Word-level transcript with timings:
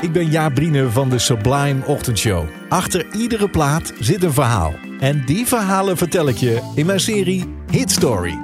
Ik 0.00 0.12
ben 0.12 0.30
Jaap 0.30 0.54
Brine 0.54 0.90
van 0.90 1.08
de 1.08 1.18
Sublime 1.18 1.86
Ochtendshow. 1.86 2.44
Achter 2.68 3.06
iedere 3.12 3.48
plaat 3.48 3.92
zit 3.98 4.22
een 4.22 4.32
verhaal. 4.32 4.74
En 5.00 5.24
die 5.24 5.46
verhalen 5.46 5.96
vertel 5.96 6.28
ik 6.28 6.36
je 6.36 6.72
in 6.74 6.86
mijn 6.86 7.00
serie 7.00 7.54
Hit 7.70 7.90
Story. 7.90 8.38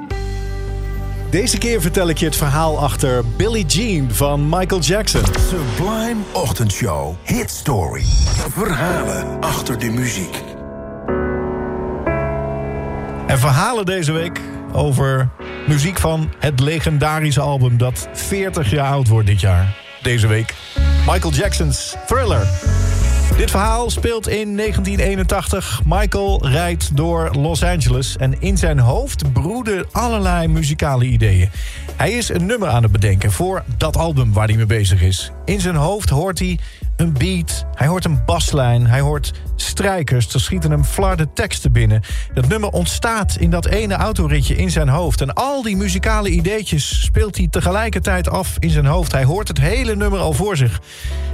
Deze 1.30 1.59
keer 1.59 1.80
vertel 1.80 2.09
ik 2.09 2.19
je 2.19 2.24
het 2.24 2.37
verhaal 2.37 2.79
achter 2.79 3.24
Billie 3.37 3.66
Jean 3.66 4.10
van 4.12 4.48
Michael 4.48 4.80
Jackson. 4.80 5.23
Sublime 5.48 6.20
Ochtendshow. 6.32 7.15
Hit 7.23 7.51
Story. 7.51 8.05
Verhalen 8.51 9.41
achter 9.41 9.79
de 9.79 9.91
muziek. 9.91 10.43
En 13.27 13.38
verhalen 13.38 13.87
deze 13.87 14.12
week 14.12 14.41
over 14.73 15.29
muziek 15.66 15.98
van 15.98 16.32
het 16.38 16.60
legendarische 16.60 17.41
album 17.41 17.79
dat 17.79 18.09
40 18.12 18.71
jaar 18.71 18.93
oud 18.93 19.09
wordt 19.09 19.27
dit 19.27 19.41
jaar. 19.41 19.77
Deze 20.02 20.27
week 20.27 20.55
Michael 21.07 21.33
Jackson's 21.33 21.97
Thriller. 22.07 22.47
Dit 23.37 23.51
verhaal 23.51 23.91
speelt 23.91 24.29
in 24.29 24.57
1981. 24.57 25.80
Michael 25.85 26.49
rijdt 26.49 26.96
door 26.96 27.30
Los 27.35 27.63
Angeles 27.63 28.16
en 28.16 28.41
in 28.41 28.59
zijn 28.59 28.79
hoofd 28.79 29.33
broeden 29.33 29.87
allerlei 29.93 30.49
muzikale 30.49 31.05
ideeën. 31.05 31.51
Hij 31.96 32.13
is 32.13 32.29
een 32.29 32.46
nummer 32.46 32.69
aan 32.69 32.83
het 32.83 32.93
bedenken 32.93 33.33
voor 33.33 33.65
dat 33.77 33.96
album 33.96 34.33
waar 34.33 34.46
hij 34.46 34.57
mee 34.57 34.66
bezig 34.66 35.02
is. 35.02 35.30
In 35.45 35.61
zijn 35.61 35.74
hoofd 35.74 36.09
hoort 36.09 36.38
hij 36.38 36.59
een 36.96 37.13
beat, 37.13 37.66
hij 37.74 37.87
hoort 37.87 38.05
een 38.05 38.24
baslijn, 38.24 38.87
hij 38.87 39.01
hoort 39.01 39.33
strijkers. 39.57 40.35
Er 40.35 40.41
schieten 40.41 40.71
hem 40.71 40.85
flarde 40.85 41.33
teksten 41.33 41.73
binnen. 41.73 42.02
Dat 42.35 42.49
nummer 42.49 42.71
ontstaat 42.71 43.37
in 43.37 43.51
dat 43.51 43.66
ene 43.66 43.95
autoritje 43.95 44.57
in 44.57 44.71
zijn 44.71 44.88
hoofd. 44.88 45.21
En 45.21 45.35
al 45.35 45.63
die 45.63 45.77
muzikale 45.77 46.29
ideetjes 46.30 47.02
speelt 47.02 47.37
hij 47.37 47.49
tegelijkertijd 47.49 48.29
af 48.29 48.57
in 48.59 48.71
zijn 48.71 48.87
hoofd. 48.87 49.13
Hij 49.13 49.24
hoort 49.24 49.49
het 49.49 49.61
hele 49.61 49.96
nummer 49.96 50.19
al 50.19 50.33
voor 50.33 50.57
zich. 50.57 50.80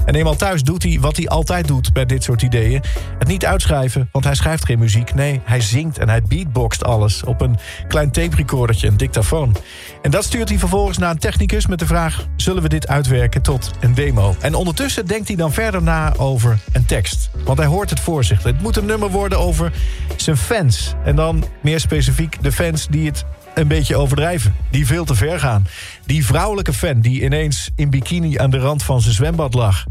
En 0.05 0.15
eenmaal 0.15 0.37
thuis 0.37 0.63
doet 0.63 0.83
hij 0.83 0.99
wat 1.01 1.17
hij 1.17 1.29
altijd 1.29 1.67
doet 1.67 1.93
bij 1.93 2.07
dit 2.07 2.23
soort 2.23 2.43
ideeën. 2.43 2.83
Het 3.19 3.29
niet 3.29 3.47
uitschrijven, 3.47 4.09
want 4.13 4.25
hij 4.25 4.35
schrijft 4.35 4.65
geen 4.65 4.79
muziek. 4.79 5.15
Nee, 5.15 5.41
hij 5.45 5.61
zingt 5.61 5.99
en 5.99 6.09
hij 6.09 6.23
beatboxt 6.23 6.85
alles 6.85 7.25
op 7.25 7.41
een 7.41 7.59
klein 7.89 8.11
tape 8.11 8.37
recordertje, 8.37 8.89
een 8.89 8.97
dictafoon. 8.97 9.57
En 10.03 10.11
dat 10.11 10.25
stuurt 10.25 10.49
hij 10.49 10.59
vervolgens 10.59 10.99
naar 10.99 11.11
een 11.11 11.19
technicus 11.19 11.67
met 11.67 11.79
de 11.79 11.87
vraag... 11.87 12.27
zullen 12.37 12.63
we 12.63 12.69
dit 12.69 12.89
uitwerken 12.89 13.43
tot 13.43 13.71
een 13.81 13.95
demo? 13.95 14.35
En 14.41 14.55
ondertussen 14.55 15.07
denkt 15.07 15.29
hij 15.29 15.37
dan 15.37 15.53
verder 15.53 15.83
na 15.83 16.13
over 16.17 16.59
een 16.73 16.85
tekst. 16.85 17.31
Want 17.45 17.59
hij 17.59 17.67
hoort 17.67 17.91
het 17.91 18.01
voor 18.01 18.10
Het 18.19 18.63
moet 18.63 18.77
een 18.77 18.87
nummer 18.87 19.11
worden 19.11 19.39
over 19.39 19.73
zijn 20.17 20.37
fans. 20.37 20.95
En 21.05 21.17
dan 21.17 21.45
meer 21.63 21.81
specifiek 21.81 22.43
de 22.43 22.53
fans 22.53 22.87
die 22.87 23.07
het 23.07 23.25
een 23.55 23.69
beetje 23.69 23.97
overdrijven. 23.97 24.55
Die 24.71 24.87
veel 24.87 25.05
te 25.05 25.15
ver 25.15 25.41
gaan. 25.41 25.67
Die 26.07 26.27
vrouwelijke 26.27 26.73
fan 26.73 27.01
die 27.01 27.23
ineens 27.23 27.71
in 27.77 27.91
bikini 27.91 28.39
aan 28.39 28.51
de 28.51 28.59
rand 28.59 28.83
van 28.83 29.01
zijn 29.01 29.15
zwembad 29.15 29.55
lag. 29.55 29.85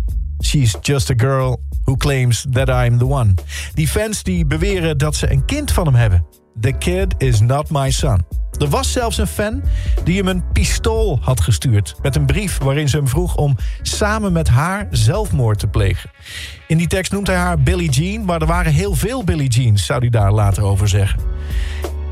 She's 0.44 0.76
just 0.82 1.10
a 1.10 1.14
girl 1.18 1.62
who 1.84 1.96
claims 1.96 2.46
that 2.52 2.70
I'm 2.70 2.98
the 2.98 3.06
one. 3.06 3.34
Die 3.74 3.88
fans 3.88 4.24
die 4.24 4.46
beweren 4.46 4.98
dat 4.98 5.16
ze 5.16 5.32
een 5.32 5.46
kind 5.46 5.72
van 5.72 5.86
hem 5.86 5.96
hebben. 5.96 6.26
The 6.62 6.72
kid 6.72 7.16
is 7.18 7.40
not 7.40 7.70
my 7.70 7.92
son. 7.92 8.26
Er 8.60 8.68
was 8.68 8.92
zelfs 8.92 9.18
een 9.18 9.28
fan 9.28 9.64
die 10.04 10.18
hem 10.18 10.28
een 10.28 10.52
pistool 10.52 11.20
had 11.22 11.42
gestuurd... 11.42 11.96
met 12.02 12.16
een 12.16 12.26
brief 12.26 12.58
waarin 12.58 12.90
ze 12.90 12.98
hem 12.98 13.08
vroeg 13.08 13.36
om 13.36 13.58
samen 13.82 14.32
met 14.32 14.48
haar 14.48 14.88
zelfmoord 14.92 15.60
te 15.60 15.68
plegen. 15.68 16.10
In 16.68 16.78
die 16.78 16.88
tekst 16.88 17.12
noemt 17.12 17.28
hij 17.28 17.36
haar 17.36 17.60
Billie 17.60 17.90
Jean... 17.90 18.26
maar 18.26 18.42
er 18.42 18.48
waren 18.48 18.72
heel 18.72 18.96
veel 18.96 19.24
Billie 19.24 19.50
Jeans, 19.50 19.86
zou 19.86 20.00
hij 20.00 20.10
daar 20.10 20.32
later 20.32 20.64
over 20.64 20.88
zeggen. 20.88 21.20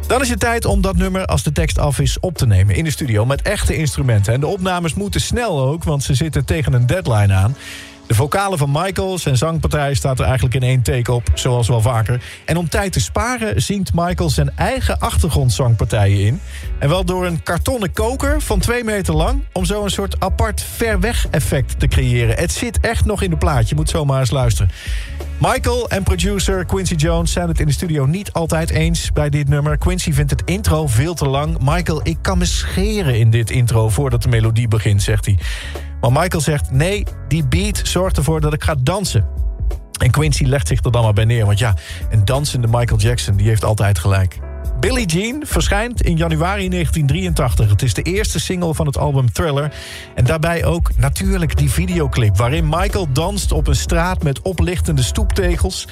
Dan 0.07 0.21
is 0.21 0.29
het 0.29 0.39
tijd 0.39 0.65
om 0.65 0.81
dat 0.81 0.95
nummer, 0.95 1.25
als 1.25 1.43
de 1.43 1.51
tekst 1.51 1.79
af 1.79 1.99
is, 1.99 2.19
op 2.19 2.37
te 2.37 2.47
nemen 2.47 2.75
in 2.75 2.83
de 2.83 2.91
studio 2.91 3.25
met 3.25 3.41
echte 3.41 3.75
instrumenten. 3.75 4.33
En 4.33 4.39
de 4.39 4.47
opnames 4.47 4.93
moeten 4.93 5.21
snel 5.21 5.61
ook, 5.61 5.83
want 5.83 6.03
ze 6.03 6.13
zitten 6.13 6.45
tegen 6.45 6.73
een 6.73 6.85
deadline 6.85 7.33
aan. 7.33 7.55
De 8.07 8.15
vocalen 8.15 8.57
van 8.57 8.71
Michael, 8.71 9.17
zijn 9.17 9.37
zangpartij, 9.37 9.93
staat 9.93 10.19
er 10.19 10.25
eigenlijk 10.25 10.55
in 10.55 10.63
één 10.63 10.81
take 10.81 11.11
op, 11.11 11.29
zoals 11.33 11.67
wel 11.67 11.81
vaker. 11.81 12.21
En 12.45 12.57
om 12.57 12.69
tijd 12.69 12.93
te 12.93 12.99
sparen 12.99 13.61
zingt 13.61 13.93
Michael 13.93 14.29
zijn 14.29 14.51
eigen 14.55 14.99
achtergrondzangpartijen 14.99 16.25
in. 16.25 16.41
En 16.79 16.89
wel 16.89 17.05
door 17.05 17.25
een 17.25 17.43
kartonnen 17.43 17.93
koker 17.93 18.41
van 18.41 18.59
twee 18.59 18.83
meter 18.83 19.13
lang... 19.13 19.43
om 19.51 19.65
zo 19.65 19.83
een 19.83 19.89
soort 19.89 20.19
apart 20.19 20.61
ver 20.61 20.99
weg 20.99 21.27
effect 21.31 21.79
te 21.79 21.87
creëren. 21.87 22.35
Het 22.35 22.51
zit 22.51 22.79
echt 22.79 23.05
nog 23.05 23.21
in 23.21 23.29
de 23.29 23.37
plaat, 23.37 23.69
je 23.69 23.75
moet 23.75 23.89
zomaar 23.89 24.19
eens 24.19 24.31
luisteren. 24.31 24.71
Michael 25.39 25.89
en 25.89 26.03
producer 26.03 26.65
Quincy 26.65 26.95
Jones 26.95 27.31
zijn 27.31 27.47
het 27.47 27.59
in 27.59 27.65
de 27.65 27.71
studio 27.71 28.05
niet 28.05 28.33
altijd 28.33 28.69
eens 28.69 29.11
bij 29.11 29.29
dit 29.29 29.49
nummer. 29.49 29.77
Quincy 29.77 30.13
vindt 30.13 30.31
het 30.31 30.41
intro 30.45 30.87
veel 30.87 31.13
te 31.13 31.27
lang. 31.27 31.57
Michael, 31.61 31.99
ik 32.03 32.17
kan 32.21 32.37
me 32.37 32.45
scheren 32.45 33.19
in 33.19 33.29
dit 33.29 33.49
intro 33.49 33.89
voordat 33.89 34.23
de 34.23 34.29
melodie 34.29 34.67
begint, 34.67 35.03
zegt 35.03 35.25
hij. 35.25 35.37
Maar 36.01 36.11
Michael 36.11 36.41
zegt, 36.41 36.71
nee, 36.71 37.03
die 37.27 37.47
beat 37.47 37.81
zorgt 37.83 38.17
ervoor 38.17 38.41
dat 38.41 38.53
ik 38.53 38.63
ga 38.63 38.75
dansen. 38.79 39.27
En 39.99 40.11
Quincy 40.11 40.43
legt 40.43 40.67
zich 40.67 40.83
er 40.83 40.91
dan 40.91 41.03
maar 41.03 41.13
bij 41.13 41.25
neer. 41.25 41.45
Want 41.45 41.59
ja, 41.59 41.73
een 42.09 42.25
dansende 42.25 42.67
Michael 42.67 42.99
Jackson, 42.99 43.35
die 43.35 43.47
heeft 43.47 43.63
altijd 43.63 43.99
gelijk. 43.99 44.39
Billie 44.79 45.05
Jean 45.05 45.41
verschijnt 45.45 46.01
in 46.01 46.17
januari 46.17 46.69
1983. 46.69 47.69
Het 47.69 47.81
is 47.81 47.93
de 47.93 48.01
eerste 48.01 48.39
single 48.39 48.73
van 48.73 48.85
het 48.85 48.97
album 48.97 49.31
Thriller. 49.31 49.73
En 50.15 50.25
daarbij 50.25 50.65
ook 50.65 50.91
natuurlijk 50.97 51.57
die 51.57 51.71
videoclip... 51.71 52.37
waarin 52.37 52.69
Michael 52.69 53.07
danst 53.11 53.51
op 53.51 53.67
een 53.67 53.75
straat 53.75 54.23
met 54.23 54.41
oplichtende 54.41 55.03
stoeptegels. 55.03 55.87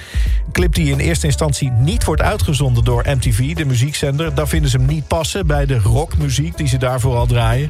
Een 0.45 0.51
clip 0.51 0.73
die 0.73 0.91
in 0.91 0.99
eerste 0.99 1.25
instantie 1.25 1.71
niet 1.71 2.03
wordt 2.03 2.21
uitgezonden 2.21 2.83
door 2.83 3.05
MTV, 3.07 3.55
de 3.55 3.65
muziekzender. 3.65 4.35
Daar 4.35 4.47
vinden 4.47 4.69
ze 4.69 4.77
hem 4.77 4.85
niet 4.85 5.07
passen 5.07 5.47
bij 5.47 5.65
de 5.65 5.79
rockmuziek 5.79 6.57
die 6.57 6.67
ze 6.67 6.77
daarvoor 6.77 7.15
al 7.15 7.25
draaien. 7.25 7.69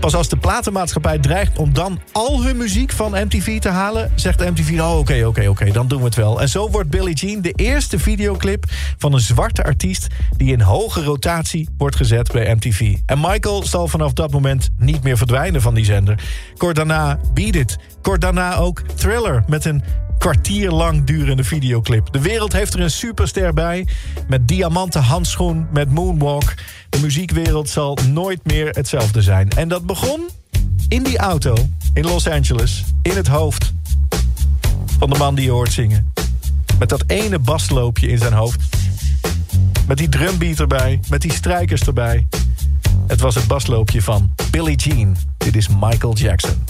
Pas 0.00 0.14
als 0.14 0.28
de 0.28 0.36
platenmaatschappij 0.36 1.18
dreigt 1.18 1.58
om 1.58 1.72
dan 1.72 2.00
al 2.12 2.42
hun 2.42 2.56
muziek 2.56 2.92
van 2.92 3.10
MTV 3.10 3.60
te 3.60 3.68
halen... 3.68 4.12
zegt 4.14 4.40
MTV, 4.40 4.80
oh 4.80 4.98
oké, 4.98 5.24
oké, 5.26 5.48
oké, 5.48 5.70
dan 5.72 5.88
doen 5.88 5.98
we 5.98 6.04
het 6.04 6.14
wel. 6.14 6.40
En 6.40 6.48
zo 6.48 6.70
wordt 6.70 6.90
Billie 6.90 7.14
Jean 7.14 7.40
de 7.40 7.52
eerste 7.52 7.98
videoclip 7.98 8.64
van 8.98 9.12
een 9.12 9.20
zwarte 9.20 9.64
artiest... 9.64 10.06
die 10.36 10.52
in 10.52 10.60
hoge 10.60 11.04
rotatie 11.04 11.68
wordt 11.76 11.96
gezet 11.96 12.32
bij 12.32 12.54
MTV. 12.54 12.96
En 13.06 13.20
Michael 13.20 13.62
zal 13.62 13.88
vanaf 13.88 14.12
dat 14.12 14.30
moment 14.30 14.68
niet 14.78 15.02
meer 15.02 15.16
verdwijnen 15.16 15.60
van 15.60 15.74
die 15.74 15.84
zender. 15.84 16.22
Kort 16.56 16.76
daarna 16.76 17.18
Beat 17.34 17.54
It. 17.54 17.76
Kort 18.02 18.20
daarna 18.20 18.56
ook 18.56 18.80
Thriller 18.94 19.44
met 19.46 19.64
een 19.64 19.82
kwartier 20.18 20.70
lang 20.70 21.04
durende 21.04 21.44
videoclip. 21.44 22.12
De 22.12 22.20
wereld 22.20 22.52
heeft 22.52 22.74
er 22.74 22.80
een 22.80 22.90
superster 22.90 23.54
bij. 23.54 23.86
Met 24.28 24.48
diamanten 24.48 25.02
handschoen, 25.02 25.66
met 25.72 25.90
moonwalk. 25.90 26.54
De 26.88 27.00
muziekwereld 27.00 27.68
zal 27.68 27.98
nooit 28.08 28.40
meer 28.44 28.68
hetzelfde 28.68 29.22
zijn. 29.22 29.50
En 29.50 29.68
dat 29.68 29.86
begon 29.86 30.28
in 30.88 31.02
die 31.02 31.18
auto 31.18 31.54
in 31.94 32.04
Los 32.04 32.28
Angeles. 32.28 32.84
In 33.02 33.16
het 33.16 33.26
hoofd 33.26 33.72
van 34.98 35.10
de 35.10 35.18
man 35.18 35.34
die 35.34 35.44
je 35.44 35.50
hoort 35.50 35.72
zingen. 35.72 36.12
Met 36.78 36.88
dat 36.88 37.04
ene 37.06 37.38
basloopje 37.38 38.08
in 38.08 38.18
zijn 38.18 38.32
hoofd. 38.32 38.60
Met 39.94 40.10
die 40.10 40.20
drumbeat 40.20 40.60
erbij. 40.60 41.00
Met 41.08 41.20
die 41.20 41.32
strijkers 41.32 41.82
erbij. 41.82 42.26
Het 43.06 43.20
was 43.20 43.34
het 43.34 43.46
basloopje 43.46 44.02
van 44.02 44.34
Billie 44.50 44.76
Jean. 44.76 45.16
Dit 45.38 45.56
is 45.56 45.68
Michael 45.68 46.14
Jackson. 46.14 46.64